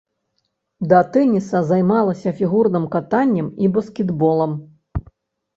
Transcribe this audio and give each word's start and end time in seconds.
Да 0.93 1.01
тэніса 1.15 1.61
займалася 1.71 2.33
фігурным 2.39 2.87
катаннем 2.97 3.53
і 3.67 3.71
баскетболам. 3.77 4.51